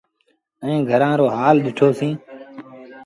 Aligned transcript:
آئي 0.63 0.75
گھرآݩ 0.89 1.17
رو 1.19 1.27
هآل 1.37 1.55
ڏٺو 1.63 1.87
سيٚݩ۔ 1.99 2.17